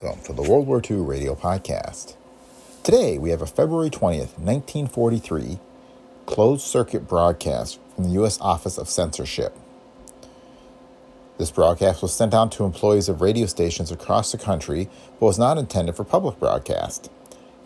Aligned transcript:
Welcome 0.00 0.22
to 0.26 0.32
the 0.32 0.48
World 0.48 0.68
War 0.68 0.80
II 0.88 0.98
Radio 0.98 1.34
Podcast. 1.34 2.14
Today 2.84 3.18
we 3.18 3.30
have 3.30 3.42
a 3.42 3.48
February 3.48 3.90
20th, 3.90 4.38
1943 4.38 5.58
closed 6.24 6.64
circuit 6.64 7.08
broadcast 7.08 7.80
from 7.96 8.04
the 8.04 8.10
U.S. 8.10 8.40
Office 8.40 8.78
of 8.78 8.88
Censorship. 8.88 9.56
This 11.36 11.50
broadcast 11.50 12.00
was 12.00 12.14
sent 12.14 12.32
out 12.32 12.52
to 12.52 12.64
employees 12.64 13.08
of 13.08 13.20
radio 13.20 13.46
stations 13.46 13.90
across 13.90 14.30
the 14.30 14.38
country 14.38 14.88
but 15.18 15.26
was 15.26 15.36
not 15.36 15.58
intended 15.58 15.96
for 15.96 16.04
public 16.04 16.38
broadcast. 16.38 17.10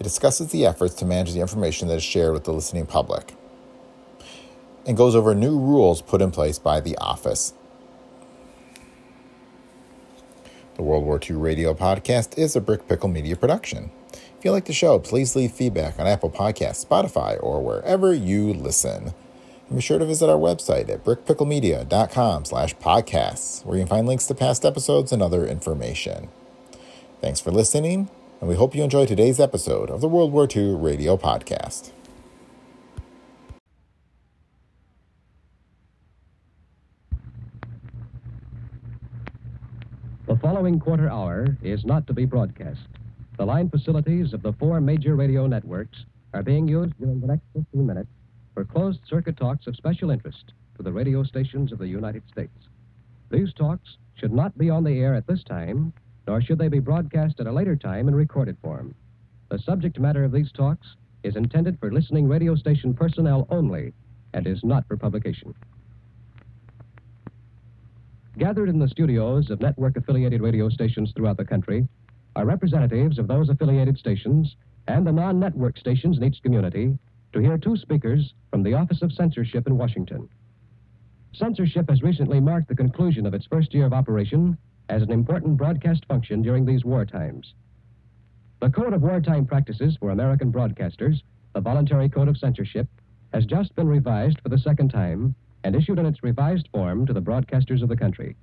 It 0.01 0.05
discusses 0.05 0.53
the 0.53 0.65
efforts 0.65 0.95
to 0.95 1.05
manage 1.05 1.35
the 1.35 1.43
information 1.43 1.89
that 1.89 1.97
is 1.97 2.03
shared 2.03 2.33
with 2.33 2.45
the 2.45 2.55
listening 2.55 2.87
public 2.87 3.35
and 4.87 4.97
goes 4.97 5.15
over 5.15 5.35
new 5.35 5.59
rules 5.59 6.01
put 6.01 6.23
in 6.23 6.31
place 6.31 6.59
by 6.59 6.81
the 6.81 6.97
office. 6.97 7.53
The 10.75 10.83
World 10.83 11.05
War 11.05 11.21
II 11.23 11.37
Radio 11.37 11.75
Podcast 11.75 12.39
is 12.39 12.57
a 12.57 12.61
Brick 12.61 12.89
Pickle 12.89 13.11
Media 13.11 13.37
production. 13.37 13.91
If 14.13 14.45
you 14.45 14.53
like 14.53 14.65
the 14.65 14.73
show, 14.73 14.99
please 14.99 15.37
leave 15.37 15.53
feedback 15.53 16.01
on 16.01 16.07
Apple 16.07 16.31
Podcasts, 16.31 16.85
Spotify, 16.85 17.41
or 17.43 17.63
wherever 17.63 18.15
you 18.15 18.55
listen. 18.55 19.13
And 19.69 19.77
be 19.77 19.83
sure 19.83 19.99
to 19.99 20.07
visit 20.07 20.31
our 20.31 20.39
website 20.39 20.89
at 20.89 21.05
brickpicklemedia.com 21.05 22.47
slash 22.47 22.75
podcasts, 22.77 23.65
where 23.67 23.77
you 23.77 23.83
can 23.83 23.89
find 23.89 24.07
links 24.07 24.27
to 24.29 24.35
past 24.35 24.65
episodes 24.65 25.13
and 25.13 25.23
other 25.23 25.47
information. 25.47 26.29
Thanks 27.21 27.41
for 27.41 27.51
listening, 27.51 28.09
and 28.41 28.49
we 28.49 28.57
hope 28.57 28.75
you 28.75 28.83
enjoy 28.83 29.05
today's 29.05 29.39
episode 29.39 29.91
of 29.91 30.01
the 30.01 30.09
World 30.09 30.33
War 30.33 30.49
II 30.51 30.75
Radio 30.75 31.17
Podcast. 31.19 31.93
The 40.33 40.39
following 40.39 40.81
quarter 40.81 41.11
hour 41.11 41.59
is 41.61 41.85
not 41.85 42.07
to 42.07 42.15
be 42.15 42.25
broadcast. 42.25 42.81
The 43.37 43.45
line 43.45 43.69
facilities 43.69 44.33
of 44.33 44.41
the 44.41 44.55
four 44.55 44.81
major 44.81 45.15
radio 45.15 45.47
networks 45.47 46.07
are 46.33 46.43
being 46.43 46.67
used 46.67 46.99
during 46.99 47.21
the 47.21 47.27
next 47.27 47.43
15 47.53 47.87
minutes 47.87 48.09
for 48.55 48.65
closed 48.65 49.01
circuit 49.07 49.37
talks 49.37 49.67
of 49.67 49.77
special 49.77 50.11
interest 50.11 50.55
to 50.79 50.83
the 50.83 50.91
radio 50.91 51.23
stations 51.23 51.71
of 51.71 51.79
the 51.79 51.87
United 51.87 52.23
States. 52.29 52.57
These 53.31 53.53
talks 53.53 53.99
should 54.15 54.33
not 54.33 54.57
be 54.57 54.71
on 54.71 54.85
the 54.85 55.01
air 55.01 55.15
at 55.15 55.27
this 55.27 55.45
time, 55.45 55.93
nor 56.27 56.41
should 56.41 56.57
they 56.57 56.69
be 56.69 56.79
broadcast 56.79 57.39
at 57.39 57.47
a 57.47 57.53
later 57.53 57.77
time 57.77 58.09
in 58.09 58.15
recorded 58.15 58.57
form. 58.63 58.95
The 59.51 59.59
subject 59.59 59.99
matter 59.99 60.25
of 60.25 60.33
these 60.33 60.51
talks 60.51 60.97
is 61.25 61.37
intended 61.37 61.79
for 61.79 61.93
listening 61.93 62.27
radio 62.27 62.55
station 62.55 62.95
personnel 62.95 63.47
only 63.51 63.93
and 64.33 64.47
is 64.47 64.65
not 64.65 64.89
for 64.89 64.97
publication. 64.97 65.55
Gathered 68.39 68.71
in 68.71 68.79
the 68.79 68.89
studios 68.89 69.51
of 69.51 69.61
network 69.61 69.97
affiliated 69.97 70.41
radio 70.41 70.71
stations 70.71 71.13
throughout 71.13 71.37
the 71.37 71.45
country 71.45 71.87
are 72.35 72.47
representatives 72.47 73.19
of 73.19 73.29
those 73.29 73.51
affiliated 73.51 73.99
stations 73.99 74.57
and 74.89 75.07
the 75.07 75.13
non 75.13 75.39
network 75.39 75.77
stations 75.77 76.17
in 76.17 76.25
each 76.25 76.43
community 76.43 76.99
to 77.35 77.41
hear 77.41 77.59
two 77.59 77.77
speakers 77.77 78.33
from 78.51 78.63
the 78.63 78.73
Office 78.73 79.03
of 79.03 79.13
Censorship 79.13 79.67
in 79.67 79.77
Washington. 79.77 80.31
Censorship 81.35 81.91
has 81.91 82.03
recently 82.03 82.41
marked 82.41 82.69
the 82.69 82.75
conclusion 82.75 83.27
of 83.27 83.35
its 83.35 83.47
first 83.47 83.75
year 83.75 83.85
of 83.85 83.93
operation 83.93 84.57
as 84.89 85.03
an 85.03 85.13
important 85.13 85.59
broadcast 85.59 86.07
function 86.07 86.41
during 86.41 86.65
these 86.65 86.87
war 86.87 87.05
times. 87.05 87.53
The 88.61 88.71
Code 88.71 88.95
of 88.95 89.03
Wartime 89.03 89.45
Practices 89.45 89.97
for 90.01 90.11
American 90.11 90.51
Broadcasters, 90.51 91.23
the 91.55 91.61
Voluntary 91.61 92.09
Code 92.09 92.29
of 92.29 92.39
Censorship, 92.39 92.89
has 93.35 93.45
just 93.45 93.75
been 93.75 93.89
revised 93.89 94.41
for 94.41 94.49
the 94.49 94.59
second 94.59 94.89
time 94.89 95.35
and 95.65 95.77
issued 95.77 95.99
in 95.99 96.07
its 96.07 96.23
revised 96.23 96.69
form 96.73 97.07
to 97.07 97.13
the 97.13 97.21
broadcasters 97.21 97.83
of 97.83 97.89
the 97.89 97.97
country. 97.97 98.37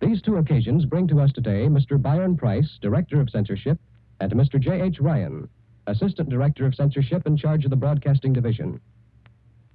These 0.00 0.22
two 0.22 0.36
occasions 0.36 0.84
bring 0.84 1.06
to 1.08 1.20
us 1.20 1.32
today 1.32 1.66
Mr. 1.66 2.00
Byron 2.00 2.36
Price, 2.36 2.78
Director 2.80 3.20
of 3.20 3.30
Censorship, 3.30 3.78
and 4.20 4.32
Mr. 4.32 4.60
J.H. 4.60 5.00
Ryan, 5.00 5.48
Assistant 5.86 6.28
Director 6.28 6.66
of 6.66 6.74
Censorship 6.74 7.26
in 7.26 7.36
charge 7.36 7.64
of 7.64 7.70
the 7.70 7.76
Broadcasting 7.76 8.32
Division. 8.32 8.80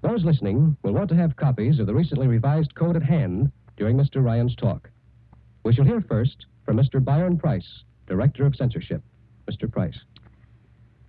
Those 0.01 0.23
listening 0.23 0.77
will 0.83 0.93
want 0.93 1.09
to 1.09 1.15
have 1.15 1.35
copies 1.35 1.79
of 1.79 1.87
the 1.87 1.95
recently 1.95 2.27
revised 2.27 2.75
code 2.75 2.95
at 2.95 3.03
hand 3.03 3.51
during 3.77 3.97
Mr. 3.97 4.23
Ryan's 4.23 4.55
talk. 4.55 4.89
We 5.63 5.73
shall 5.73 5.85
hear 5.85 6.01
first 6.01 6.45
from 6.63 6.77
Mr. 6.77 7.03
Byron 7.03 7.37
Price, 7.37 7.83
Director 8.07 8.45
of 8.45 8.55
Censorship. 8.55 9.01
Mr. 9.49 9.71
Price. 9.71 9.99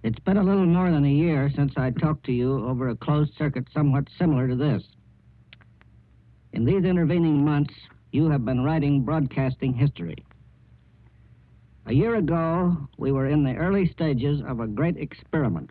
It's 0.03 0.19
been 0.21 0.37
a 0.37 0.43
little 0.43 0.67
more 0.67 0.91
than 0.91 1.05
a 1.05 1.11
year 1.11 1.51
since 1.55 1.73
I 1.77 1.91
talked 1.91 2.25
to 2.27 2.33
you 2.33 2.67
over 2.67 2.89
a 2.89 2.97
closed 2.97 3.35
circuit 3.37 3.67
somewhat 3.73 4.09
similar 4.19 4.47
to 4.47 4.55
this. 4.55 4.83
In 6.57 6.65
these 6.65 6.85
intervening 6.85 7.45
months, 7.45 7.75
you 8.13 8.31
have 8.31 8.47
been 8.47 8.65
writing 8.65 9.03
broadcasting 9.03 9.75
history. 9.75 10.17
A 11.85 11.93
year 11.93 12.15
ago, 12.15 12.89
we 12.97 13.13
were 13.13 13.27
in 13.27 13.45
the 13.45 13.55
early 13.57 13.87
stages 13.89 14.41
of 14.41 14.61
a 14.61 14.67
great 14.67 14.97
experiment. 14.97 15.69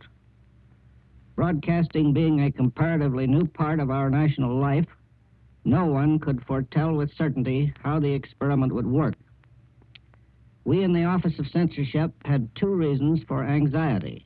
Broadcasting 1.35 2.13
being 2.13 2.41
a 2.41 2.51
comparatively 2.51 3.25
new 3.25 3.47
part 3.47 3.79
of 3.79 3.89
our 3.89 4.11
national 4.11 4.59
life, 4.59 4.85
no 5.63 5.87
one 5.87 6.19
could 6.19 6.45
foretell 6.45 6.93
with 6.93 7.17
certainty 7.17 7.73
how 7.81 7.99
the 7.99 8.13
experiment 8.13 8.71
would 8.71 8.85
work. 8.85 9.15
We 10.65 10.83
in 10.83 10.93
the 10.93 11.05
Office 11.05 11.39
of 11.39 11.47
Censorship 11.47 12.11
had 12.25 12.53
two 12.53 12.69
reasons 12.69 13.21
for 13.27 13.43
anxiety. 13.43 14.23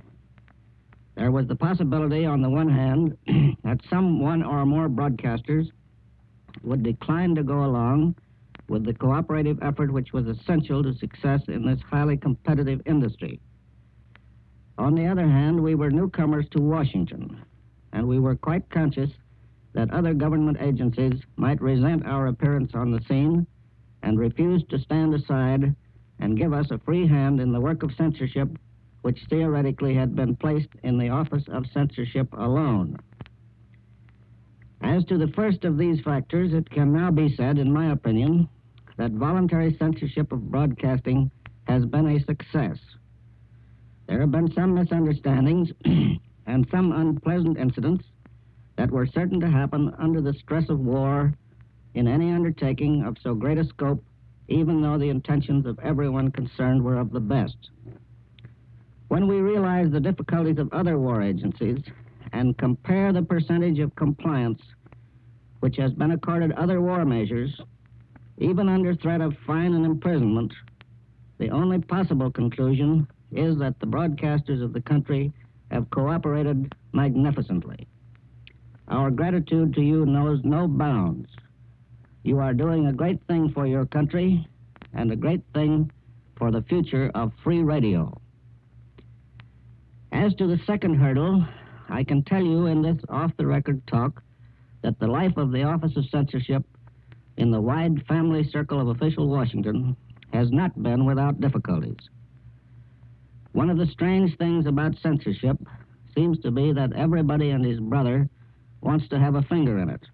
There 1.15 1.31
was 1.31 1.47
the 1.47 1.55
possibility, 1.55 2.25
on 2.25 2.41
the 2.41 2.49
one 2.49 2.69
hand, 2.69 3.17
that 3.63 3.79
some 3.89 4.19
one 4.19 4.43
or 4.43 4.65
more 4.65 4.89
broadcasters 4.89 5.69
would 6.63 6.83
decline 6.83 7.35
to 7.35 7.43
go 7.43 7.65
along 7.65 8.15
with 8.67 8.85
the 8.85 8.93
cooperative 8.93 9.57
effort 9.61 9.91
which 9.91 10.13
was 10.13 10.27
essential 10.27 10.83
to 10.83 10.93
success 10.93 11.41
in 11.47 11.65
this 11.65 11.79
highly 11.81 12.17
competitive 12.17 12.81
industry. 12.85 13.39
On 14.77 14.95
the 14.95 15.07
other 15.07 15.27
hand, 15.27 15.61
we 15.61 15.75
were 15.75 15.91
newcomers 15.91 16.47
to 16.51 16.61
Washington, 16.61 17.41
and 17.91 18.07
we 18.07 18.19
were 18.19 18.35
quite 18.35 18.69
conscious 18.69 19.09
that 19.73 19.91
other 19.91 20.13
government 20.13 20.57
agencies 20.61 21.21
might 21.35 21.61
resent 21.61 22.05
our 22.05 22.27
appearance 22.27 22.71
on 22.73 22.91
the 22.91 23.01
scene 23.01 23.45
and 24.03 24.17
refuse 24.17 24.63
to 24.69 24.79
stand 24.79 25.13
aside 25.13 25.75
and 26.19 26.37
give 26.37 26.53
us 26.53 26.71
a 26.71 26.79
free 26.79 27.07
hand 27.07 27.39
in 27.39 27.51
the 27.51 27.59
work 27.59 27.83
of 27.83 27.93
censorship, 27.95 28.49
which 29.01 29.25
theoretically 29.29 29.93
had 29.93 30.15
been 30.15 30.35
placed 30.35 30.69
in 30.83 30.97
the 30.97 31.09
Office 31.09 31.43
of 31.49 31.65
Censorship 31.73 32.27
alone. 32.33 32.97
As 34.81 35.03
to 35.05 35.17
the 35.17 35.27
first 35.29 35.65
of 35.65 35.77
these 35.77 35.99
factors, 36.01 36.53
it 36.53 36.69
can 36.69 36.93
now 36.93 37.11
be 37.11 37.35
said, 37.35 37.57
in 37.57 37.71
my 37.71 37.91
opinion, 37.91 38.47
that 38.97 39.11
voluntary 39.11 39.75
censorship 39.77 40.31
of 40.31 40.49
broadcasting 40.49 41.31
has 41.65 41.85
been 41.85 42.07
a 42.07 42.19
success. 42.23 42.77
There 44.07 44.21
have 44.21 44.31
been 44.31 44.51
some 44.53 44.73
misunderstandings 44.73 45.71
and 46.47 46.67
some 46.71 46.91
unpleasant 46.91 47.57
incidents 47.57 48.05
that 48.77 48.89
were 48.89 49.05
certain 49.05 49.39
to 49.41 49.49
happen 49.49 49.93
under 49.99 50.21
the 50.21 50.33
stress 50.33 50.69
of 50.69 50.79
war 50.79 51.33
in 51.93 52.07
any 52.07 52.31
undertaking 52.31 53.03
of 53.03 53.17
so 53.21 53.35
great 53.35 53.57
a 53.57 53.65
scope, 53.65 54.03
even 54.47 54.81
though 54.81 54.97
the 54.97 55.09
intentions 55.09 55.65
of 55.65 55.77
everyone 55.79 56.31
concerned 56.31 56.83
were 56.83 56.97
of 56.97 57.11
the 57.11 57.19
best. 57.19 57.69
When 59.09 59.27
we 59.27 59.41
realize 59.41 59.91
the 59.91 59.99
difficulties 59.99 60.57
of 60.57 60.71
other 60.71 60.97
war 60.97 61.21
agencies 61.21 61.81
and 62.33 62.57
compare 62.57 63.11
the 63.13 63.21
percentage 63.21 63.79
of 63.79 63.95
compliance 63.95 64.61
which 65.59 65.77
has 65.77 65.91
been 65.93 66.11
accorded 66.11 66.51
other 66.53 66.81
war 66.81 67.05
measures, 67.05 67.61
even 68.37 68.69
under 68.69 68.95
threat 68.95 69.21
of 69.21 69.35
fine 69.45 69.73
and 69.73 69.85
imprisonment, 69.85 70.53
the 71.37 71.49
only 71.49 71.79
possible 71.79 72.31
conclusion 72.31 73.07
is 73.31 73.57
that 73.57 73.79
the 73.79 73.87
broadcasters 73.87 74.63
of 74.63 74.73
the 74.73 74.81
country 74.81 75.31
have 75.71 75.89
cooperated 75.89 76.73
magnificently. 76.93 77.87
Our 78.87 79.11
gratitude 79.11 79.73
to 79.75 79.81
you 79.81 80.05
knows 80.05 80.39
no 80.43 80.67
bounds. 80.67 81.29
You 82.23 82.39
are 82.39 82.53
doing 82.53 82.87
a 82.87 82.93
great 82.93 83.21
thing 83.27 83.51
for 83.51 83.67
your 83.67 83.85
country 83.85 84.47
and 84.93 85.11
a 85.11 85.15
great 85.15 85.41
thing 85.53 85.91
for 86.37 86.51
the 86.51 86.63
future 86.63 87.11
of 87.13 87.31
free 87.43 87.61
radio. 87.61 88.19
As 90.11 90.33
to 90.35 90.47
the 90.47 90.59
second 90.65 90.95
hurdle, 90.95 91.45
I 91.89 92.03
can 92.03 92.23
tell 92.23 92.43
you 92.43 92.67
in 92.67 92.81
this 92.81 92.97
off 93.09 93.31
the 93.37 93.47
record 93.47 93.85
talk 93.87 94.21
that 94.83 94.99
the 94.99 95.07
life 95.07 95.37
of 95.37 95.51
the 95.51 95.63
Office 95.63 95.97
of 95.97 96.05
Censorship 96.09 96.63
in 97.37 97.51
the 97.51 97.61
wide 97.61 98.05
family 98.07 98.43
circle 98.43 98.79
of 98.79 98.89
official 98.89 99.27
Washington 99.27 99.95
has 100.31 100.51
not 100.51 100.81
been 100.81 101.05
without 101.05 101.41
difficulties. 101.41 101.97
One 103.53 103.69
of 103.69 103.77
the 103.77 103.87
strange 103.87 104.37
things 104.37 104.67
about 104.67 104.99
censorship 105.01 105.57
seems 106.13 106.39
to 106.41 106.51
be 106.51 106.71
that 106.73 106.93
everybody 106.93 107.49
and 107.49 107.65
his 107.65 107.79
brother 107.79 108.29
wants 108.81 109.07
to 109.09 109.19
have 109.19 109.35
a 109.35 109.41
finger 109.43 109.79
in 109.79 109.89
it. 109.89 110.05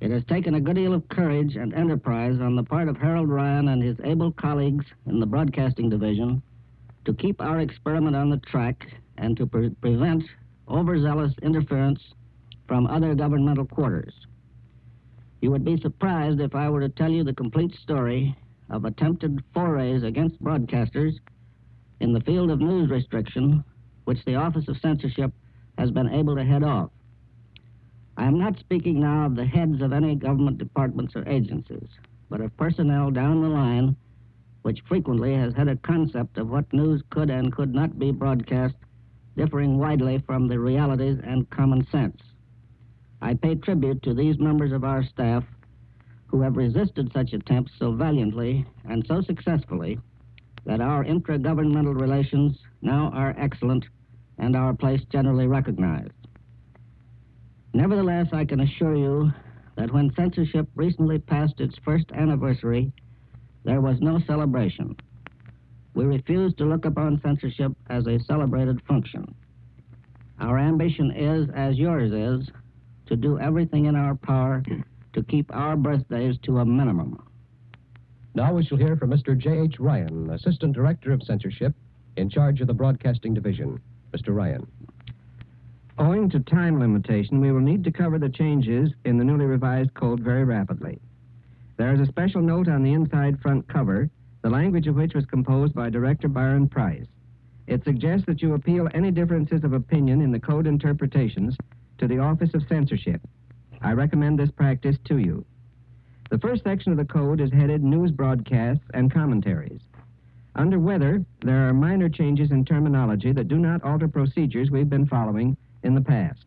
It 0.00 0.10
has 0.10 0.24
taken 0.24 0.54
a 0.54 0.60
good 0.60 0.76
deal 0.76 0.94
of 0.94 1.08
courage 1.10 1.56
and 1.56 1.74
enterprise 1.74 2.40
on 2.40 2.56
the 2.56 2.64
part 2.64 2.88
of 2.88 2.96
Harold 2.96 3.28
Ryan 3.28 3.68
and 3.68 3.82
his 3.82 3.98
able 4.02 4.32
colleagues 4.32 4.86
in 5.06 5.20
the 5.20 5.26
Broadcasting 5.26 5.90
Division 5.90 6.42
to 7.04 7.14
keep 7.14 7.40
our 7.40 7.60
experiment 7.60 8.16
on 8.16 8.30
the 8.30 8.38
track 8.38 8.86
and 9.18 9.36
to 9.36 9.46
pre- 9.46 9.70
prevent 9.70 10.24
overzealous 10.70 11.32
interference 11.42 12.00
from 12.66 12.86
other 12.86 13.14
governmental 13.14 13.66
quarters. 13.66 14.14
You 15.40 15.50
would 15.50 15.64
be 15.64 15.80
surprised 15.80 16.40
if 16.40 16.54
I 16.54 16.68
were 16.68 16.80
to 16.80 16.88
tell 16.88 17.10
you 17.10 17.24
the 17.24 17.34
complete 17.34 17.74
story 17.74 18.36
of 18.68 18.84
attempted 18.84 19.42
forays 19.52 20.02
against 20.02 20.42
broadcasters 20.42 21.14
in 22.00 22.12
the 22.12 22.20
field 22.20 22.50
of 22.50 22.60
news 22.60 22.90
restriction, 22.90 23.64
which 24.04 24.24
the 24.24 24.36
Office 24.36 24.68
of 24.68 24.78
Censorship 24.78 25.32
has 25.78 25.90
been 25.90 26.08
able 26.08 26.36
to 26.36 26.44
head 26.44 26.62
off. 26.62 26.90
I 28.16 28.26
am 28.26 28.38
not 28.38 28.58
speaking 28.58 29.00
now 29.00 29.26
of 29.26 29.34
the 29.34 29.46
heads 29.46 29.80
of 29.80 29.92
any 29.92 30.14
government 30.14 30.58
departments 30.58 31.16
or 31.16 31.26
agencies, 31.28 31.88
but 32.28 32.40
of 32.40 32.56
personnel 32.56 33.10
down 33.10 33.42
the 33.42 33.48
line 33.48 33.96
which 34.62 34.82
frequently 34.86 35.34
has 35.34 35.54
had 35.54 35.68
a 35.68 35.76
concept 35.76 36.36
of 36.36 36.50
what 36.50 36.70
news 36.72 37.02
could 37.10 37.30
and 37.30 37.52
could 37.52 37.74
not 37.74 37.98
be 37.98 38.10
broadcast 38.10 38.74
differing 39.36 39.78
widely 39.78 40.22
from 40.26 40.48
the 40.48 40.58
realities 40.58 41.18
and 41.24 41.48
common 41.50 41.86
sense. 41.90 42.20
I 43.22 43.34
pay 43.34 43.54
tribute 43.54 44.02
to 44.02 44.14
these 44.14 44.38
members 44.38 44.72
of 44.72 44.84
our 44.84 45.04
staff 45.04 45.44
who 46.26 46.42
have 46.42 46.56
resisted 46.56 47.12
such 47.12 47.32
attempts 47.32 47.72
so 47.78 47.92
valiantly 47.92 48.64
and 48.88 49.04
so 49.06 49.20
successfully 49.20 49.98
that 50.64 50.80
our 50.80 51.04
intra-governmental 51.04 51.94
relations 51.94 52.58
now 52.82 53.10
are 53.14 53.34
excellent 53.38 53.84
and 54.38 54.56
our 54.56 54.74
place 54.74 55.00
generally 55.10 55.46
recognized. 55.46 56.12
Nevertheless, 57.72 58.28
I 58.32 58.44
can 58.44 58.60
assure 58.60 58.96
you 58.96 59.32
that 59.76 59.92
when 59.92 60.12
censorship 60.14 60.68
recently 60.74 61.18
passed 61.18 61.60
its 61.60 61.76
first 61.84 62.10
anniversary, 62.12 62.92
there 63.64 63.80
was 63.80 64.00
no 64.00 64.20
celebration. 64.26 64.96
We 65.94 66.04
refuse 66.04 66.54
to 66.54 66.64
look 66.64 66.84
upon 66.84 67.20
censorship 67.22 67.72
as 67.88 68.06
a 68.06 68.20
celebrated 68.20 68.80
function. 68.86 69.34
Our 70.38 70.58
ambition 70.58 71.10
is, 71.10 71.48
as 71.54 71.76
yours 71.76 72.12
is, 72.12 72.48
to 73.06 73.16
do 73.16 73.38
everything 73.38 73.86
in 73.86 73.96
our 73.96 74.14
power 74.14 74.62
to 75.12 75.22
keep 75.24 75.54
our 75.54 75.76
birthdays 75.76 76.36
to 76.44 76.58
a 76.58 76.64
minimum. 76.64 77.22
Now 78.34 78.54
we 78.54 78.64
shall 78.64 78.78
hear 78.78 78.96
from 78.96 79.10
Mr. 79.10 79.36
J.H. 79.36 79.80
Ryan, 79.80 80.30
Assistant 80.30 80.72
Director 80.72 81.12
of 81.12 81.22
Censorship, 81.24 81.74
in 82.16 82.30
charge 82.30 82.60
of 82.60 82.68
the 82.68 82.74
Broadcasting 82.74 83.34
Division. 83.34 83.80
Mr. 84.12 84.34
Ryan. 84.34 84.66
Owing 85.98 86.30
to 86.30 86.40
time 86.40 86.80
limitation, 86.80 87.40
we 87.40 87.52
will 87.52 87.60
need 87.60 87.84
to 87.84 87.92
cover 87.92 88.18
the 88.18 88.28
changes 88.28 88.90
in 89.04 89.18
the 89.18 89.24
newly 89.24 89.44
revised 89.44 89.92
code 89.94 90.20
very 90.20 90.44
rapidly. 90.44 90.98
There 91.76 91.92
is 91.92 92.00
a 92.00 92.06
special 92.06 92.40
note 92.40 92.68
on 92.68 92.82
the 92.82 92.92
inside 92.92 93.40
front 93.40 93.68
cover, 93.68 94.08
the 94.42 94.50
language 94.50 94.86
of 94.86 94.96
which 94.96 95.14
was 95.14 95.26
composed 95.26 95.74
by 95.74 95.90
Director 95.90 96.28
Byron 96.28 96.68
Price. 96.68 97.06
It 97.66 97.84
suggests 97.84 98.26
that 98.26 98.42
you 98.42 98.54
appeal 98.54 98.88
any 98.94 99.10
differences 99.10 99.64
of 99.64 99.72
opinion 99.72 100.22
in 100.22 100.32
the 100.32 100.40
code 100.40 100.66
interpretations 100.66 101.56
to 101.98 102.08
the 102.08 102.18
Office 102.18 102.54
of 102.54 102.66
Censorship. 102.68 103.20
I 103.80 103.92
recommend 103.92 104.38
this 104.38 104.50
practice 104.50 104.96
to 105.04 105.18
you. 105.18 105.44
The 106.30 106.38
first 106.38 106.64
section 106.64 106.92
of 106.92 106.98
the 106.98 107.04
code 107.04 107.40
is 107.40 107.52
headed 107.52 107.82
News 107.82 108.10
Broadcasts 108.10 108.84
and 108.94 109.12
Commentaries. 109.12 109.82
Under 110.54 110.78
Weather, 110.78 111.24
there 111.42 111.68
are 111.68 111.72
minor 111.72 112.08
changes 112.08 112.50
in 112.50 112.64
terminology 112.64 113.32
that 113.32 113.48
do 113.48 113.58
not 113.58 113.84
alter 113.84 114.08
procedures 114.08 114.70
we've 114.70 114.90
been 114.90 115.06
following 115.06 115.56
in 115.82 115.94
the 115.94 116.00
past. 116.00 116.44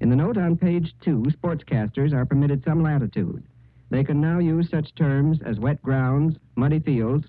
In 0.00 0.08
the 0.08 0.16
note 0.16 0.36
on 0.36 0.56
page 0.56 0.94
two, 1.00 1.22
sportscasters 1.28 2.12
are 2.12 2.24
permitted 2.24 2.64
some 2.64 2.82
latitude. 2.82 3.42
They 3.90 4.04
can 4.04 4.20
now 4.20 4.38
use 4.38 4.70
such 4.70 4.94
terms 4.94 5.40
as 5.44 5.58
wet 5.58 5.82
grounds, 5.82 6.36
muddy 6.56 6.78
fields, 6.78 7.26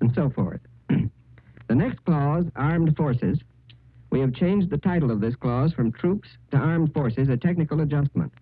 and 0.00 0.14
so 0.14 0.30
forth. 0.30 0.60
the 0.88 1.74
next 1.74 2.04
clause, 2.04 2.44
Armed 2.54 2.96
Forces, 2.96 3.38
we 4.10 4.20
have 4.20 4.34
changed 4.34 4.70
the 4.70 4.78
title 4.78 5.10
of 5.10 5.20
this 5.20 5.34
clause 5.34 5.72
from 5.72 5.92
Troops 5.92 6.28
to 6.50 6.58
Armed 6.58 6.92
Forces, 6.92 7.28
a 7.28 7.36
technical 7.36 7.80
adjustment. 7.80 8.32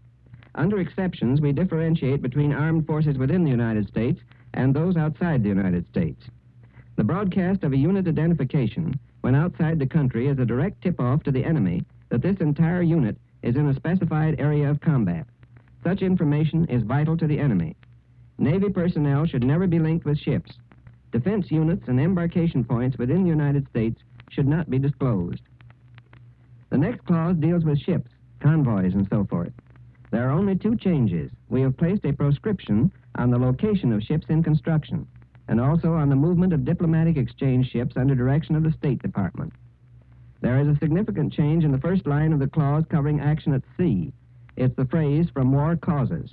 Under 0.56 0.78
exceptions, 0.78 1.40
we 1.40 1.52
differentiate 1.52 2.22
between 2.22 2.52
armed 2.52 2.86
forces 2.86 3.18
within 3.18 3.44
the 3.44 3.50
United 3.50 3.88
States 3.88 4.20
and 4.52 4.74
those 4.74 4.96
outside 4.96 5.42
the 5.42 5.48
United 5.48 5.88
States. 5.88 6.22
The 6.96 7.04
broadcast 7.04 7.64
of 7.64 7.72
a 7.72 7.76
unit 7.76 8.06
identification 8.06 8.98
when 9.22 9.34
outside 9.34 9.78
the 9.78 9.86
country 9.86 10.28
is 10.28 10.38
a 10.38 10.44
direct 10.44 10.82
tip 10.82 11.00
off 11.00 11.22
to 11.24 11.32
the 11.32 11.44
enemy 11.44 11.84
that 12.10 12.22
this 12.22 12.36
entire 12.38 12.82
unit 12.82 13.16
is 13.42 13.56
in 13.56 13.68
a 13.68 13.74
specified 13.74 14.38
area 14.38 14.70
of 14.70 14.80
combat. 14.80 15.26
Such 15.84 16.00
information 16.00 16.64
is 16.66 16.82
vital 16.82 17.16
to 17.18 17.26
the 17.26 17.38
enemy. 17.38 17.76
Navy 18.38 18.70
personnel 18.70 19.26
should 19.26 19.44
never 19.44 19.66
be 19.66 19.78
linked 19.78 20.06
with 20.06 20.18
ships. 20.18 20.52
Defense 21.12 21.50
units 21.50 21.86
and 21.86 22.00
embarkation 22.00 22.64
points 22.64 22.98
within 22.98 23.22
the 23.22 23.28
United 23.28 23.68
States 23.68 24.00
should 24.30 24.48
not 24.48 24.68
be 24.70 24.78
disclosed. 24.78 25.42
The 26.70 26.78
next 26.78 27.04
clause 27.04 27.36
deals 27.36 27.64
with 27.64 27.78
ships, 27.78 28.10
convoys, 28.40 28.94
and 28.94 29.06
so 29.08 29.24
forth. 29.24 29.52
There 30.10 30.26
are 30.28 30.32
only 30.32 30.56
two 30.56 30.74
changes. 30.74 31.30
We 31.48 31.60
have 31.60 31.76
placed 31.76 32.04
a 32.04 32.12
proscription 32.12 32.90
on 33.16 33.30
the 33.30 33.38
location 33.38 33.92
of 33.92 34.02
ships 34.02 34.26
in 34.28 34.42
construction 34.42 35.06
and 35.48 35.60
also 35.60 35.92
on 35.92 36.08
the 36.08 36.16
movement 36.16 36.52
of 36.52 36.64
diplomatic 36.64 37.16
exchange 37.16 37.70
ships 37.70 37.96
under 37.96 38.14
direction 38.14 38.56
of 38.56 38.62
the 38.62 38.72
State 38.72 39.02
Department. 39.02 39.52
There 40.40 40.58
is 40.58 40.68
a 40.68 40.78
significant 40.78 41.32
change 41.32 41.62
in 41.62 41.72
the 41.72 41.78
first 41.78 42.06
line 42.06 42.32
of 42.32 42.38
the 42.38 42.48
clause 42.48 42.84
covering 42.88 43.20
action 43.20 43.52
at 43.52 43.62
sea. 43.76 44.12
It's 44.56 44.76
the 44.76 44.86
phrase 44.86 45.26
from 45.30 45.52
war 45.52 45.76
causes. 45.76 46.30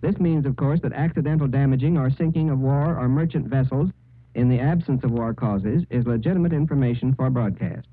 This 0.00 0.18
means, 0.18 0.46
of 0.46 0.56
course, 0.56 0.80
that 0.82 0.92
accidental 0.92 1.48
damaging 1.48 1.96
or 1.96 2.10
sinking 2.10 2.50
of 2.50 2.60
war 2.60 2.98
or 2.98 3.08
merchant 3.08 3.48
vessels 3.48 3.90
in 4.34 4.48
the 4.48 4.60
absence 4.60 5.02
of 5.04 5.10
war 5.10 5.32
causes 5.34 5.84
is 5.90 6.06
legitimate 6.06 6.52
information 6.52 7.14
for 7.14 7.30
broadcast. 7.30 7.86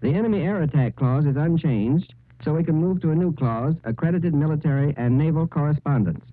The 0.00 0.14
enemy 0.14 0.42
air 0.42 0.62
attack 0.62 0.96
clause 0.96 1.26
is 1.26 1.36
unchanged, 1.36 2.14
so 2.44 2.54
we 2.54 2.64
can 2.64 2.76
move 2.76 3.00
to 3.02 3.10
a 3.10 3.16
new 3.16 3.32
clause, 3.32 3.74
accredited 3.84 4.34
military 4.34 4.94
and 4.96 5.18
naval 5.18 5.46
correspondents. 5.46 6.24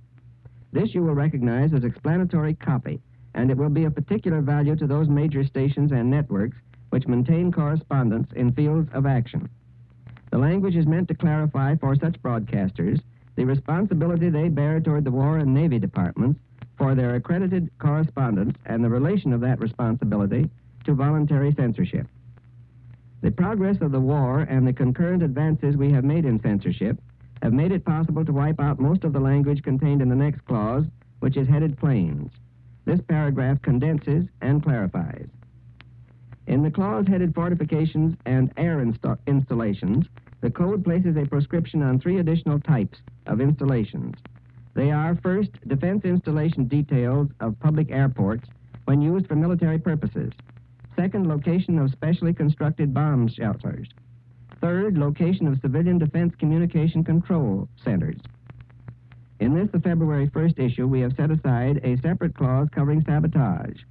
This 0.71 0.94
you 0.94 1.03
will 1.03 1.15
recognize 1.15 1.74
as 1.74 1.83
explanatory 1.83 2.53
copy, 2.53 3.01
and 3.33 3.50
it 3.50 3.57
will 3.57 3.69
be 3.69 3.86
of 3.86 3.95
particular 3.95 4.42
value 4.42 4.75
to 4.75 4.87
those 4.87 5.07
major 5.07 5.44
stations 5.44 5.92
and 5.92 6.09
networks 6.09 6.57
which 6.90 7.07
maintain 7.07 7.52
correspondents 7.52 8.31
in 8.33 8.52
fields 8.54 8.90
of 8.94 9.06
action. 9.06 9.49
The 10.35 10.42
language 10.42 10.75
is 10.75 10.85
meant 10.85 11.07
to 11.07 11.15
clarify 11.15 11.77
for 11.77 11.95
such 11.95 12.21
broadcasters 12.21 12.99
the 13.37 13.45
responsibility 13.45 14.27
they 14.27 14.49
bear 14.49 14.81
toward 14.81 15.06
the 15.06 15.11
War 15.11 15.37
and 15.37 15.54
Navy 15.54 15.80
departments 15.80 16.42
for 16.77 16.94
their 16.94 17.15
accredited 17.15 17.69
correspondents 17.80 18.59
and 18.65 18.83
the 18.83 18.89
relation 18.89 19.31
of 19.31 19.39
that 19.39 19.61
responsibility 19.61 20.49
to 20.83 20.94
voluntary 20.94 21.54
censorship. 21.54 22.06
The 23.21 23.31
progress 23.31 23.77
of 23.80 23.94
the 23.94 24.01
war 24.01 24.42
and 24.42 24.68
the 24.68 24.73
concurrent 24.73 25.23
advances 25.23 25.77
we 25.77 25.94
have 25.94 26.04
made 26.04 26.25
in 26.25 26.42
censorship 26.42 26.99
have 27.42 27.54
made 27.54 27.71
it 27.71 27.85
possible 27.85 28.25
to 28.25 28.33
wipe 28.33 28.59
out 28.59 28.77
most 28.77 29.06
of 29.06 29.13
the 29.13 29.21
language 29.21 29.63
contained 29.63 30.01
in 30.01 30.09
the 30.09 30.15
next 30.18 30.44
clause, 30.44 30.83
which 31.21 31.37
is 31.37 31.47
headed 31.47 31.77
Planes. 31.77 32.30
This 32.83 32.99
paragraph 33.07 33.61
condenses 33.61 34.25
and 34.42 34.61
clarifies. 34.61 35.30
In 36.47 36.61
the 36.61 36.71
clause 36.71 37.07
headed 37.07 37.33
Fortifications 37.33 38.18
and 38.25 38.51
Air 38.57 38.83
insta- 38.83 39.18
Installations, 39.27 40.06
the 40.45 40.52
code 40.52 40.83
places 40.83 41.18
a 41.18 41.25
prescription 41.25 41.81
on 41.81 41.99
three 41.99 42.19
additional 42.19 42.59
types 42.59 42.99
of 43.25 43.42
installations. 43.42 44.14
They 44.75 44.92
are 44.92 45.18
first, 45.23 45.49
defense 45.68 46.06
installation 46.06 46.66
details 46.66 47.30
of 47.40 47.59
public 47.59 47.90
airports 47.90 48.47
when 48.83 49.02
used 49.02 49.28
for 49.28 49.35
military 49.35 49.80
purposes. 49.80 50.31
Second, 50.95 51.28
location 51.28 51.80
of 51.80 51.90
specially 51.90 52.31
constructed 52.31 52.94
bomb 52.94 53.28
shelters. 53.28 53.87
Third, 54.61 54.99
location 54.99 55.47
of 55.47 55.59
civilian 55.61 55.97
defense 55.97 56.35
communication 56.37 57.04
control 57.04 57.68
centers. 57.83 58.19
In 59.40 59.56
this, 59.56 59.69
the 59.71 59.80
February 59.80 60.28
1st 60.28 60.59
issue, 60.59 60.85
we 60.85 60.99
have 60.99 61.16
set 61.18 61.31
aside 61.31 61.81
a 61.83 61.97
separate 62.02 62.35
clause 62.35 62.68
covering 62.71 63.04
sabotage. 63.04 63.81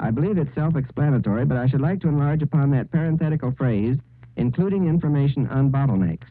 I 0.00 0.10
believe 0.10 0.36
it's 0.36 0.52
self 0.56 0.74
explanatory, 0.74 1.44
but 1.44 1.58
I 1.58 1.68
should 1.68 1.80
like 1.80 2.00
to 2.00 2.08
enlarge 2.08 2.42
upon 2.42 2.72
that 2.72 2.90
parenthetical 2.90 3.52
phrase, 3.52 3.98
including 4.36 4.86
information 4.86 5.46
on 5.48 5.70
bottlenecks. 5.70 6.26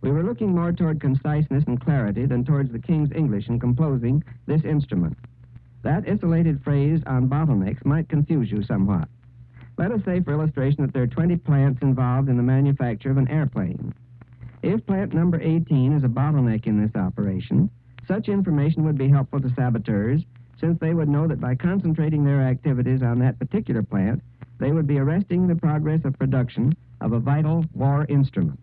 We 0.00 0.10
were 0.10 0.22
looking 0.22 0.54
more 0.54 0.72
toward 0.72 1.00
conciseness 1.00 1.64
and 1.66 1.80
clarity 1.80 2.26
than 2.26 2.44
towards 2.44 2.72
the 2.72 2.78
King's 2.78 3.12
English 3.12 3.48
in 3.48 3.58
composing 3.58 4.22
this 4.46 4.64
instrument. 4.64 5.16
That 5.82 6.04
isolated 6.08 6.62
phrase 6.62 7.00
on 7.06 7.28
bottlenecks 7.28 7.84
might 7.84 8.08
confuse 8.08 8.50
you 8.50 8.62
somewhat. 8.62 9.08
Let 9.78 9.92
us 9.92 10.00
say, 10.04 10.20
for 10.20 10.32
illustration, 10.32 10.82
that 10.82 10.92
there 10.92 11.02
are 11.02 11.08
20 11.08 11.36
plants 11.36 11.82
involved 11.82 12.28
in 12.28 12.36
the 12.36 12.42
manufacture 12.42 13.10
of 13.10 13.18
an 13.18 13.28
airplane. 13.28 13.94
If 14.62 14.86
plant 14.86 15.12
number 15.12 15.40
18 15.40 15.92
is 15.92 16.04
a 16.04 16.08
bottleneck 16.08 16.66
in 16.66 16.80
this 16.80 16.94
operation, 16.94 17.70
Such 18.06 18.28
information 18.28 18.84
would 18.84 18.98
be 18.98 19.08
helpful 19.08 19.40
to 19.40 19.52
saboteurs 19.54 20.22
since 20.60 20.78
they 20.80 20.94
would 20.94 21.08
know 21.08 21.26
that 21.26 21.40
by 21.40 21.54
concentrating 21.54 22.24
their 22.24 22.42
activities 22.42 23.02
on 23.02 23.18
that 23.18 23.38
particular 23.38 23.82
plant, 23.82 24.22
they 24.58 24.72
would 24.72 24.86
be 24.86 24.98
arresting 24.98 25.46
the 25.46 25.56
progress 25.56 26.00
of 26.04 26.18
production 26.18 26.74
of 27.00 27.12
a 27.12 27.20
vital 27.20 27.64
war 27.74 28.06
instrument. 28.08 28.58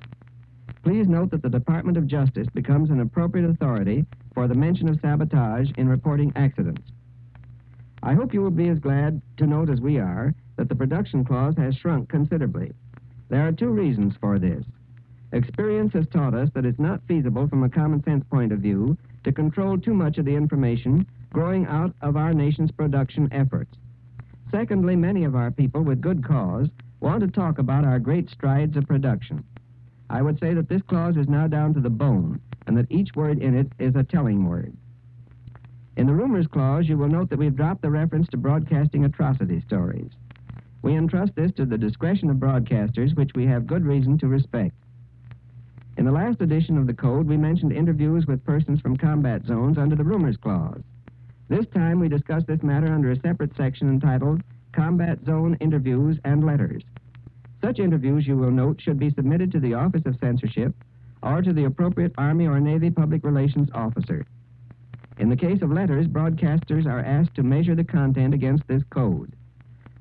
Please 0.83 1.07
note 1.07 1.31
that 1.31 1.41
the 1.41 1.49
Department 1.49 1.97
of 1.97 2.07
Justice 2.07 2.47
becomes 2.53 2.89
an 2.89 2.99
appropriate 2.99 3.49
authority 3.49 4.05
for 4.33 4.47
the 4.47 4.55
mention 4.55 4.89
of 4.89 4.99
sabotage 4.99 5.71
in 5.77 5.87
reporting 5.87 6.33
accidents. 6.35 6.91
I 8.01 8.13
hope 8.13 8.33
you 8.33 8.41
will 8.41 8.51
be 8.51 8.67
as 8.67 8.79
glad 8.79 9.21
to 9.37 9.47
note 9.47 9.69
as 9.69 9.79
we 9.79 9.97
are 9.97 10.35
that 10.57 10.67
the 10.67 10.75
production 10.75 11.23
clause 11.23 11.55
has 11.57 11.75
shrunk 11.75 12.09
considerably. 12.09 12.73
There 13.29 13.47
are 13.47 13.53
two 13.53 13.69
reasons 13.69 14.13
for 14.19 14.39
this. 14.39 14.65
Experience 15.31 15.93
has 15.93 16.05
taught 16.09 16.33
us 16.33 16.49
that 16.53 16.65
it's 16.65 16.79
not 16.79 17.01
feasible 17.07 17.47
from 17.47 17.63
a 17.63 17.69
common 17.69 18.03
sense 18.03 18.23
point 18.29 18.51
of 18.51 18.59
view 18.59 18.97
to 19.23 19.31
control 19.31 19.77
too 19.77 19.93
much 19.93 20.17
of 20.17 20.25
the 20.25 20.35
information 20.35 21.07
growing 21.31 21.65
out 21.65 21.95
of 22.01 22.17
our 22.17 22.33
nation's 22.33 22.71
production 22.71 23.27
efforts. 23.31 23.75
Secondly, 24.51 24.95
many 24.95 25.23
of 25.23 25.35
our 25.35 25.49
people, 25.49 25.81
with 25.81 26.01
good 26.01 26.23
cause, 26.23 26.69
want 27.03 27.19
to 27.19 27.27
talk 27.27 27.59
about 27.59 27.83
our 27.83 27.99
great 27.99 28.29
strides 28.29 28.77
of 28.77 28.87
production. 28.87 29.43
I 30.09 30.21
would 30.21 30.39
say 30.39 30.53
that 30.53 30.69
this 30.69 30.81
clause 30.83 31.17
is 31.17 31.27
now 31.27 31.47
down 31.47 31.73
to 31.73 31.81
the 31.81 31.89
bone, 31.89 32.39
and 32.65 32.77
that 32.77 32.89
each 32.89 33.13
word 33.13 33.39
in 33.39 33.57
it 33.57 33.67
is 33.77 33.93
a 33.97 34.03
telling 34.03 34.47
word. 34.47 34.73
In 35.97 36.07
the 36.07 36.13
rumors 36.13 36.47
clause, 36.47 36.87
you 36.87 36.97
will 36.97 37.09
note 37.09 37.29
that 37.29 37.37
we've 37.37 37.57
dropped 37.57 37.81
the 37.81 37.89
reference 37.89 38.29
to 38.29 38.37
broadcasting 38.37 39.03
atrocity 39.03 39.61
stories. 39.67 40.11
We 40.81 40.95
entrust 40.95 41.35
this 41.35 41.51
to 41.57 41.65
the 41.65 41.77
discretion 41.77 42.29
of 42.29 42.37
broadcasters, 42.37 43.17
which 43.17 43.31
we 43.35 43.45
have 43.47 43.67
good 43.67 43.85
reason 43.85 44.17
to 44.19 44.27
respect. 44.29 44.73
In 45.97 46.05
the 46.05 46.11
last 46.11 46.39
edition 46.39 46.77
of 46.77 46.87
the 46.87 46.93
Code, 46.93 47.27
we 47.27 47.35
mentioned 47.35 47.73
interviews 47.73 48.27
with 48.27 48.45
persons 48.45 48.79
from 48.79 48.95
combat 48.95 49.45
zones 49.45 49.77
under 49.77 49.97
the 49.97 50.05
Rumors 50.05 50.37
Clause. 50.37 50.81
This 51.49 51.65
time, 51.73 51.99
we 51.99 52.07
discuss 52.07 52.45
this 52.45 52.63
matter 52.63 52.87
under 52.87 53.11
a 53.11 53.19
separate 53.19 53.55
section 53.57 53.89
entitled 53.89 54.41
Combat 54.73 55.19
Zone 55.25 55.55
Interviews 55.61 56.17
and 56.25 56.45
Letters. 56.45 56.83
Such 57.61 57.79
interviews, 57.79 58.27
you 58.27 58.35
will 58.35 58.51
note, 58.51 58.81
should 58.81 58.99
be 58.99 59.11
submitted 59.11 59.51
to 59.51 59.59
the 59.59 59.75
Office 59.75 60.01
of 60.05 60.17
Censorship 60.19 60.73
or 61.21 61.41
to 61.41 61.53
the 61.53 61.65
appropriate 61.65 62.11
Army 62.17 62.47
or 62.47 62.59
Navy 62.59 62.89
Public 62.89 63.23
Relations 63.23 63.69
Officer. 63.73 64.25
In 65.19 65.29
the 65.29 65.37
case 65.37 65.61
of 65.61 65.71
letters, 65.71 66.07
broadcasters 66.07 66.85
are 66.85 66.99
asked 66.99 67.35
to 67.35 67.43
measure 67.43 67.75
the 67.75 67.83
content 67.83 68.33
against 68.33 68.67
this 68.67 68.83
code. 68.89 69.31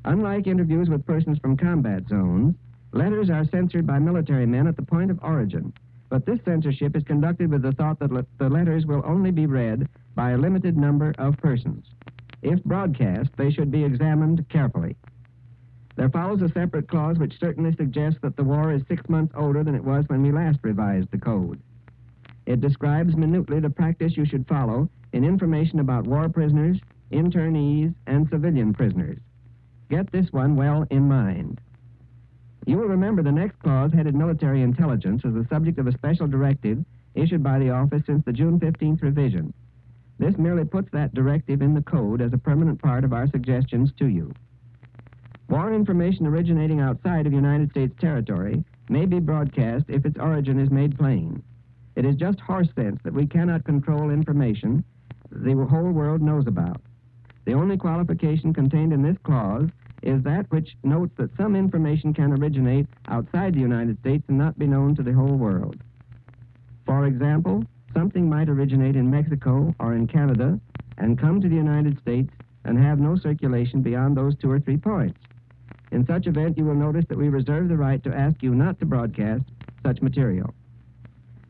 Unlike 0.04 0.48
interviews 0.48 0.88
with 0.88 1.06
persons 1.06 1.38
from 1.38 1.56
combat 1.56 2.08
zones, 2.08 2.56
letters 2.92 3.30
are 3.30 3.44
censored 3.44 3.86
by 3.86 3.98
military 3.98 4.46
men 4.46 4.66
at 4.66 4.74
the 4.74 4.82
point 4.82 5.10
of 5.10 5.22
origin. 5.22 5.72
But 6.08 6.26
this 6.26 6.40
censorship 6.44 6.96
is 6.96 7.04
conducted 7.04 7.50
with 7.50 7.62
the 7.62 7.72
thought 7.72 7.98
that 8.00 8.10
le- 8.10 8.26
the 8.38 8.48
letters 8.48 8.84
will 8.84 9.02
only 9.04 9.30
be 9.30 9.46
read 9.46 9.88
by 10.14 10.30
a 10.30 10.38
limited 10.38 10.76
number 10.76 11.14
of 11.18 11.36
persons. 11.36 11.86
If 12.42 12.62
broadcast, 12.64 13.30
they 13.36 13.50
should 13.50 13.70
be 13.70 13.84
examined 13.84 14.48
carefully. 14.48 14.96
There 15.94 16.08
follows 16.08 16.42
a 16.42 16.48
separate 16.48 16.88
clause 16.88 17.18
which 17.18 17.38
certainly 17.38 17.74
suggests 17.74 18.18
that 18.22 18.36
the 18.36 18.44
war 18.44 18.72
is 18.72 18.82
six 18.88 19.08
months 19.08 19.34
older 19.36 19.62
than 19.62 19.74
it 19.74 19.84
was 19.84 20.08
when 20.08 20.22
we 20.22 20.32
last 20.32 20.58
revised 20.62 21.10
the 21.10 21.18
code. 21.18 21.60
It 22.46 22.60
describes 22.60 23.16
minutely 23.16 23.60
the 23.60 23.70
practice 23.70 24.16
you 24.16 24.24
should 24.24 24.48
follow 24.48 24.88
in 25.12 25.24
information 25.24 25.78
about 25.78 26.06
war 26.06 26.28
prisoners, 26.28 26.80
internees, 27.12 27.94
and 28.06 28.28
civilian 28.28 28.72
prisoners. 28.72 29.18
Get 29.90 30.10
this 30.10 30.32
one 30.32 30.56
well 30.56 30.86
in 30.90 31.06
mind. 31.06 31.60
You 32.66 32.78
will 32.78 32.88
remember 32.88 33.22
the 33.22 33.30
next 33.30 33.58
clause 33.60 33.92
headed 33.92 34.14
military 34.14 34.62
intelligence 34.62 35.22
as 35.24 35.34
the 35.34 35.46
subject 35.50 35.78
of 35.78 35.86
a 35.86 35.92
special 35.92 36.26
directive 36.26 36.84
issued 37.14 37.42
by 37.42 37.58
the 37.58 37.70
office 37.70 38.02
since 38.06 38.24
the 38.24 38.32
June 38.32 38.58
15th 38.58 39.02
revision. 39.02 39.52
This 40.18 40.36
merely 40.38 40.64
puts 40.64 40.90
that 40.92 41.14
directive 41.14 41.62
in 41.62 41.74
the 41.74 41.82
code 41.82 42.20
as 42.20 42.32
a 42.32 42.38
permanent 42.38 42.80
part 42.80 43.04
of 43.04 43.12
our 43.12 43.26
suggestions 43.26 43.92
to 43.98 44.06
you. 44.06 44.32
War 45.48 45.72
information 45.72 46.26
originating 46.26 46.80
outside 46.80 47.26
of 47.26 47.32
United 47.32 47.70
States 47.70 47.94
territory 48.00 48.64
may 48.88 49.06
be 49.06 49.18
broadcast 49.18 49.84
if 49.88 50.06
its 50.06 50.18
origin 50.18 50.58
is 50.58 50.70
made 50.70 50.98
plain. 50.98 51.42
It 51.96 52.04
is 52.04 52.16
just 52.16 52.40
horse 52.40 52.68
sense 52.74 53.00
that 53.04 53.12
we 53.12 53.26
cannot 53.26 53.64
control 53.64 54.10
information 54.10 54.84
the 55.30 55.54
whole 55.54 55.90
world 55.90 56.22
knows 56.22 56.46
about. 56.46 56.80
The 57.44 57.54
only 57.54 57.76
qualification 57.76 58.54
contained 58.54 58.92
in 58.92 59.02
this 59.02 59.16
clause 59.24 59.68
is 60.02 60.22
that 60.22 60.50
which 60.50 60.76
notes 60.82 61.12
that 61.16 61.36
some 61.36 61.56
information 61.56 62.12
can 62.12 62.32
originate 62.32 62.86
outside 63.08 63.54
the 63.54 63.60
United 63.60 63.98
States 64.00 64.24
and 64.28 64.38
not 64.38 64.58
be 64.58 64.66
known 64.66 64.94
to 64.96 65.02
the 65.02 65.12
whole 65.12 65.36
world. 65.36 65.76
For 66.86 67.06
example, 67.06 67.64
something 67.94 68.28
might 68.28 68.48
originate 68.48 68.96
in 68.96 69.10
Mexico 69.10 69.74
or 69.78 69.94
in 69.94 70.06
Canada 70.06 70.58
and 70.98 71.18
come 71.18 71.40
to 71.40 71.48
the 71.48 71.54
United 71.54 71.98
States 72.00 72.30
and 72.64 72.78
have 72.78 72.98
no 72.98 73.16
circulation 73.16 73.82
beyond 73.82 74.16
those 74.16 74.36
two 74.36 74.50
or 74.50 74.60
three 74.60 74.76
points. 74.76 75.18
In 75.90 76.06
such 76.06 76.26
event, 76.26 76.56
you 76.56 76.64
will 76.64 76.74
notice 76.74 77.04
that 77.08 77.18
we 77.18 77.28
reserve 77.28 77.68
the 77.68 77.76
right 77.76 78.02
to 78.04 78.14
ask 78.14 78.42
you 78.42 78.54
not 78.54 78.78
to 78.78 78.86
broadcast 78.86 79.44
such 79.84 80.00
material. 80.00 80.54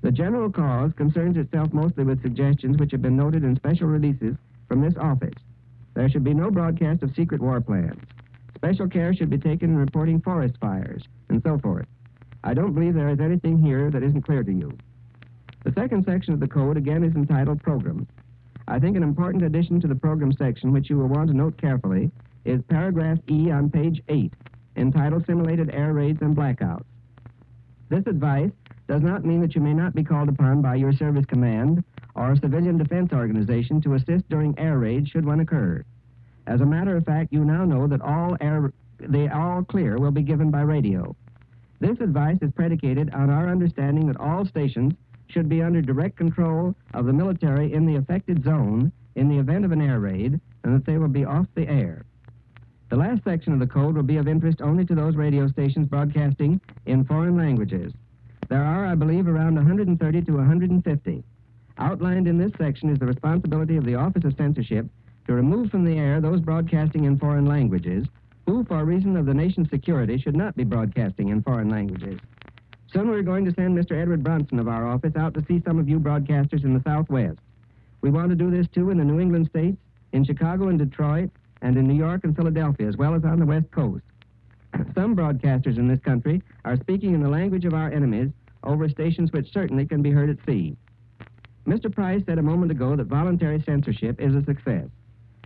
The 0.03 0.11
general 0.11 0.51
cause 0.51 0.93
concerns 0.97 1.37
itself 1.37 1.73
mostly 1.73 2.03
with 2.03 2.23
suggestions 2.23 2.77
which 2.79 2.91
have 2.91 3.03
been 3.03 3.17
noted 3.17 3.45
in 3.45 3.55
special 3.57 3.87
releases 3.87 4.35
from 4.69 4.81
this 4.81 4.97
office. 4.97 5.35
There 5.95 6.09
should 6.09 6.25
be 6.25 6.35
no 6.35 6.51
broadcast 6.51 7.03
of 7.03 7.15
secret 7.15 7.41
war 7.41 7.61
plans. 7.61 8.01
Special 8.57 8.89
care 8.89 9.15
should 9.15 9.31
be 9.31 9.39
taken 9.39 9.71
in 9.71 9.77
reporting 9.77 10.21
forest 10.21 10.57
fires, 10.61 11.03
and 11.29 11.41
so 11.43 11.59
forth. 11.59 11.87
I 12.43 12.55
don't 12.55 12.73
believe 12.73 12.95
there 12.95 13.11
is 13.11 13.21
anything 13.21 13.59
here 13.59 13.91
that 13.91 14.03
isn't 14.03 14.23
clear 14.23 14.43
to 14.43 14.53
you. 14.53 14.77
The 15.65 15.73
second 15.73 16.05
section 16.05 16.35
of 16.35 16.41
the 16.41 16.49
code 16.49 16.77
again 16.77 17.05
is 17.05 17.15
entitled 17.15 17.63
Programs. 17.63 18.09
I 18.67 18.79
think 18.79 18.97
an 18.97 19.03
important 19.03 19.45
addition 19.45 19.81
to 19.81 19.87
the 19.87 19.95
program 19.95 20.33
section, 20.33 20.73
which 20.73 20.91
you 20.91 20.99
will 20.99 21.09
want 21.09 21.29
to 21.29 21.37
note 21.37 21.57
carefully, 21.57 22.11
is 22.45 22.61
paragraph 22.69 23.19
E 23.31 23.51
on 23.51 23.71
page 23.71 24.03
8, 24.09 24.33
entitled 24.77 25.27
Simulated 25.27 25.71
Air 25.73 25.93
Raids 25.93 26.21
and 26.23 26.37
Blackouts. 26.37 26.85
This 27.89 28.07
advice 28.07 28.51
does 28.89 29.03
not 29.03 29.25
mean 29.25 29.41
that 29.41 29.55
you 29.55 29.61
may 29.61 29.75
not 29.75 29.95
be 29.95 30.03
called 30.03 30.29
upon 30.29 30.63
by 30.63 30.75
your 30.75 30.93
service 30.93 31.27
command 31.27 31.85
or 32.15 32.33
a 32.33 32.37
civilian 32.37 32.77
defense 32.77 33.13
organization 33.13 33.81
to 33.83 33.95
assist 33.95 34.29
during 34.29 34.59
air 34.59 34.79
raids 34.79 35.09
should 35.09 35.25
one 35.25 35.41
occur. 35.41 35.85
As 36.47 36.61
a 36.61 36.67
matter 36.67 36.97
of 36.97 37.05
fact, 37.05 37.33
you 37.33 37.45
now 37.45 37.65
know 37.65 37.87
that 37.87 38.01
all 38.01 38.37
air 38.41 38.73
the 38.99 39.29
all 39.35 39.65
clear 39.65 39.99
will 39.99 40.11
be 40.11 40.23
given 40.23 40.51
by 40.51 40.63
radio. 40.63 41.15
This 41.81 42.01
advice 42.01 42.39
is 42.43 42.53
predicated 42.53 43.13
on 43.13 43.31
our 43.31 43.49
understanding 43.49 44.07
that 44.07 44.21
all 44.21 44.47
stations 44.47 44.95
should 45.33 45.49
be 45.49 45.63
under 45.63 45.81
direct 45.81 46.17
control 46.17 46.75
of 46.95 47.07
the 47.07 47.13
military 47.13 47.73
in 47.73 47.87
the 47.87 47.97
affected 47.97 48.45
zone 48.45 48.93
in 49.15 49.29
the 49.29 49.39
event 49.39 49.65
of 49.65 49.73
an 49.73 49.81
air 49.81 50.01
raid 50.01 50.41
and 50.65 50.75
that 50.75 50.85
they 50.85 50.99
will 50.99 51.09
be 51.09 51.25
off 51.25 51.47
the 51.55 51.69
air. 51.69 52.05
The 52.91 52.97
last 52.97 53.25
section 53.25 53.53
of 53.53 53.59
the 53.59 53.67
code 53.67 53.97
will 53.97 54.03
be 54.03 54.19
of 54.19 54.29
interest 54.29 54.61
only 54.61 54.85
to 54.85 54.95
those 54.95 55.17
radio 55.17 55.49
stations 55.49 55.89
broadcasting 55.89 56.61
in 56.87 57.05
foreign 57.05 57.37
languages. 57.37 57.93
There 58.49 58.63
are, 58.63 58.87
I 58.87 58.95
believe, 58.95 59.29
around 59.29 59.55
130 59.55 60.23
to 60.23 60.33
150. 60.33 61.25
Outlined 61.79 62.29
in 62.29 62.37
this 62.37 62.53
section 62.59 62.91
is 62.91 62.99
the 62.99 63.07
responsibility 63.07 63.77
of 63.77 63.87
the 63.87 63.95
Office 63.95 64.25
of 64.25 64.37
Censorship 64.37 64.87
to 65.27 65.33
remove 65.33 65.71
from 65.71 65.85
the 65.85 65.99
air 65.99 66.21
those 66.21 66.41
broadcasting 66.41 67.05
in 67.05 67.19
foreign 67.19 67.47
languages 67.47 68.07
who, 68.47 68.65
for 68.65 68.85
reason 68.85 69.17
of 69.17 69.25
the 69.25 69.33
nation's 69.33 69.71
security, 69.71 70.19
should 70.19 70.37
not 70.37 70.55
be 70.57 70.65
broadcasting 70.65 71.29
in 71.29 71.43
foreign 71.43 71.71
languages. 71.71 72.21
Soon 72.93 73.09
we're 73.09 73.23
going 73.23 73.47
to 73.47 73.55
send 73.55 73.77
Mr. 73.77 74.01
Edward 74.01 74.23
Bronson 74.23 74.59
of 74.59 74.69
our 74.69 74.87
office 74.87 75.17
out 75.17 75.33
to 75.35 75.45
see 75.47 75.63
some 75.65 75.79
of 75.79 75.89
you 75.89 75.99
broadcasters 75.99 76.65
in 76.65 76.75
the 76.75 76.83
Southwest. 76.83 77.39
We 78.03 78.11
want 78.11 78.29
to 78.31 78.37
do 78.37 78.51
this, 78.51 78.67
too, 78.75 78.91
in 78.91 78.99
the 78.99 79.05
New 79.05 79.19
England 79.19 79.47
states, 79.49 79.79
in 80.13 80.25
Chicago 80.25 80.69
and 80.69 80.79
Detroit, 80.79 81.31
and 81.63 81.77
in 81.79 81.87
New 81.87 81.95
York 81.95 82.25
and 82.25 82.37
Philadelphia, 82.37 82.87
as 82.87 82.97
well 82.99 83.15
as 83.15 83.25
on 83.25 83.39
the 83.39 83.47
West 83.47 83.71
Coast. 83.71 84.05
Some 84.95 85.17
broadcasters 85.17 85.79
in 85.79 85.89
this 85.89 86.01
country 86.01 86.43
are 86.67 86.77
speaking 86.77 87.15
in 87.15 87.23
the 87.23 87.31
language 87.31 87.65
of 87.65 87.73
our 87.73 87.91
enemies 87.91 88.31
over 88.63 88.89
stations 88.89 89.33
which 89.33 89.53
certainly 89.53 89.87
can 89.87 90.03
be 90.03 90.11
heard 90.11 90.29
at 90.29 90.45
sea. 90.45 90.77
Mr. 91.67 91.93
Price 91.93 92.23
said 92.27 92.39
a 92.39 92.43
moment 92.43 92.73
ago 92.73 92.95
that 92.97 93.07
voluntary 93.07 93.63
censorship 93.63 94.21
is 94.21 94.35
a 94.35 94.45
success. 94.45 94.89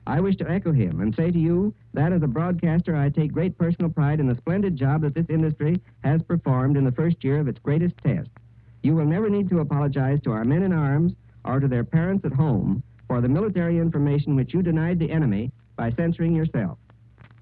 I 0.06 0.20
wish 0.20 0.36
to 0.36 0.48
echo 0.48 0.70
him 0.70 1.00
and 1.00 1.14
say 1.14 1.32
to 1.32 1.38
you 1.38 1.74
that 1.94 2.12
as 2.12 2.22
a 2.22 2.28
broadcaster, 2.28 2.96
I 2.96 3.08
take 3.08 3.32
great 3.32 3.58
personal 3.58 3.90
pride 3.90 4.20
in 4.20 4.28
the 4.28 4.36
splendid 4.36 4.76
job 4.76 5.02
that 5.02 5.14
this 5.14 5.26
industry 5.28 5.80
has 6.04 6.22
performed 6.22 6.76
in 6.76 6.84
the 6.84 6.92
first 6.92 7.24
year 7.24 7.40
of 7.40 7.48
its 7.48 7.58
greatest 7.58 7.96
test. 8.04 8.28
You 8.82 8.94
will 8.94 9.04
never 9.04 9.28
need 9.28 9.48
to 9.50 9.58
apologize 9.58 10.20
to 10.22 10.30
our 10.30 10.44
men 10.44 10.62
in 10.62 10.72
arms 10.72 11.12
or 11.44 11.58
to 11.58 11.66
their 11.66 11.82
parents 11.82 12.24
at 12.24 12.32
home 12.32 12.84
for 13.08 13.20
the 13.20 13.28
military 13.28 13.78
information 13.78 14.36
which 14.36 14.54
you 14.54 14.62
denied 14.62 15.00
the 15.00 15.10
enemy 15.10 15.50
by 15.74 15.90
censoring 15.92 16.36
yourself. 16.36 16.78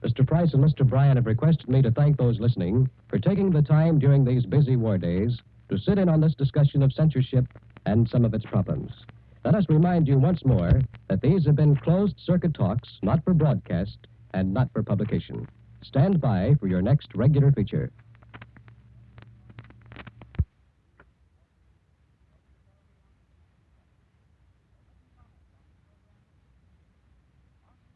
Mr. 0.03 0.27
Price 0.27 0.55
and 0.55 0.65
Mr. 0.65 0.91
Ryan 0.91 1.17
have 1.17 1.27
requested 1.27 1.69
me 1.69 1.83
to 1.83 1.91
thank 1.91 2.17
those 2.17 2.41
listening 2.41 2.89
for 3.09 3.19
taking 3.19 3.51
the 3.51 3.63
time 3.63 3.99
during 3.99 4.25
these 4.25 4.47
busy 4.47 4.77
war 4.77 4.97
days 4.97 5.39
to 5.69 5.79
sit 5.79 5.99
in 5.99 6.09
on 6.09 6.21
this 6.21 6.35
discussion 6.35 6.83
of 6.83 6.93
censorship 6.93 7.47
and 7.85 8.09
some 8.09 8.25
of 8.25 8.33
its 8.33 8.45
problems. 8.45 8.93
Let 9.45 9.55
us 9.55 9.67
remind 9.69 10.09
you 10.09 10.19
once 10.19 10.45
more 10.45 10.81
that 11.15 11.21
these 11.21 11.47
have 11.47 11.55
been 11.55 11.77
closed 11.77 12.19
circuit 12.19 12.53
talks, 12.55 12.89
not 13.01 13.23
for 13.23 13.35
broadcast 13.35 13.99
and 14.33 14.53
not 14.53 14.69
for 14.73 14.83
publication. 14.83 15.47
Stand 15.81 16.21
by 16.21 16.57
for 16.59 16.67
your 16.67 16.83
next 16.83 17.15
regular 17.15 17.53
feature. 17.53 17.93